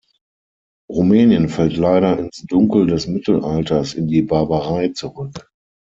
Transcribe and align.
Rumänien 0.89 1.47
fällt 1.47 1.77
leider 1.77 2.17
ins 2.17 2.43
Dunkel 2.47 2.87
des 2.87 3.05
Mittelalters, 3.05 3.93
in 3.93 4.07
die 4.07 4.23
Barbarei 4.23 4.87
zurück. 4.95 5.47